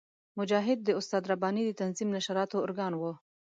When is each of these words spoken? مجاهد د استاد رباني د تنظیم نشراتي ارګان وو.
مجاهد 0.39 0.79
د 0.83 0.89
استاد 0.99 1.23
رباني 1.31 1.63
د 1.65 1.71
تنظیم 1.81 2.09
نشراتي 2.15 2.57
ارګان 2.65 2.93
وو. 2.95 3.11